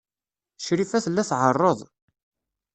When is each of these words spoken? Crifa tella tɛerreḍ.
Crifa 0.65 0.99
tella 1.05 1.23
tɛerreḍ. 1.29 1.79